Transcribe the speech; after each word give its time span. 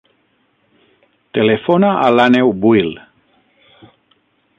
Telefona 1.37 1.91
a 2.05 2.07
l'Àneu 2.15 2.49
Buil. 2.65 2.89